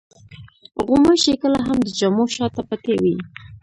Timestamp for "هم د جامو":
1.67-2.25